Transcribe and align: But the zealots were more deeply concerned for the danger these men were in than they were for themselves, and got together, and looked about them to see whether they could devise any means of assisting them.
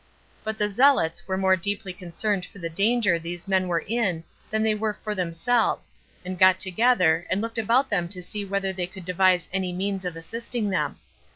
But 0.43 0.57
the 0.57 0.67
zealots 0.67 1.27
were 1.27 1.37
more 1.37 1.55
deeply 1.55 1.93
concerned 1.93 2.43
for 2.43 2.57
the 2.57 2.71
danger 2.71 3.19
these 3.19 3.47
men 3.47 3.67
were 3.67 3.83
in 3.87 4.23
than 4.49 4.63
they 4.63 4.73
were 4.73 4.95
for 4.95 5.13
themselves, 5.13 5.93
and 6.25 6.39
got 6.39 6.59
together, 6.59 7.27
and 7.29 7.39
looked 7.39 7.59
about 7.59 7.91
them 7.91 8.09
to 8.09 8.23
see 8.23 8.43
whether 8.43 8.73
they 8.73 8.87
could 8.87 9.05
devise 9.05 9.47
any 9.53 9.71
means 9.71 10.03
of 10.03 10.15
assisting 10.15 10.71
them. 10.71 10.97